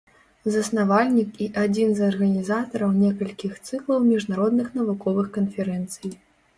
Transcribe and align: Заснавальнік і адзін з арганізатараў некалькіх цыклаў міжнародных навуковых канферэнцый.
Заснавальнік 0.53 1.29
і 1.47 1.49
адзін 1.65 1.93
з 2.01 2.03
арганізатараў 2.09 2.97
некалькіх 3.05 3.53
цыклаў 3.67 4.03
міжнародных 4.11 4.77
навуковых 4.83 5.27
канферэнцый. 5.41 6.23